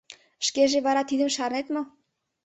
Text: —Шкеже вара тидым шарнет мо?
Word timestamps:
—Шкеже 0.47 0.79
вара 0.85 1.03
тидым 1.09 1.29
шарнет 1.35 1.67
мо? 1.73 1.81